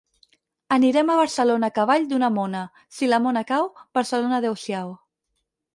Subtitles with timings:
[0.77, 2.65] Anirem a Barcelona a cavall d'una mona;
[3.01, 4.93] si la mona cau, Barcelona adeu-siau.